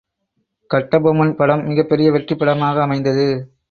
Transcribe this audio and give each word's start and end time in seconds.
கட்டபொம்மன் 0.69 1.35
படம் 1.35 1.63
மிகப்பெரிய 1.63 2.09
வெற்றிப்படமாக 2.11 2.81
அமைந்தது. 2.81 3.27